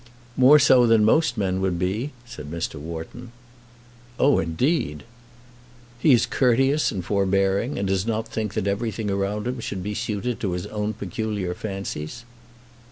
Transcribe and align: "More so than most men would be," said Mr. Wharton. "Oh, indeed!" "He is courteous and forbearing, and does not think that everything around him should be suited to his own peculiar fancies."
"More 0.35 0.57
so 0.57 0.87
than 0.87 1.05
most 1.05 1.37
men 1.37 1.61
would 1.61 1.77
be," 1.77 2.09
said 2.25 2.49
Mr. 2.49 2.79
Wharton. 2.79 3.31
"Oh, 4.17 4.39
indeed!" 4.39 5.03
"He 5.99 6.11
is 6.11 6.25
courteous 6.25 6.91
and 6.91 7.05
forbearing, 7.05 7.77
and 7.77 7.87
does 7.87 8.07
not 8.07 8.27
think 8.27 8.55
that 8.55 8.65
everything 8.65 9.11
around 9.11 9.45
him 9.45 9.59
should 9.59 9.83
be 9.83 9.93
suited 9.93 10.39
to 10.39 10.53
his 10.53 10.65
own 10.65 10.93
peculiar 10.95 11.53
fancies." 11.53 12.25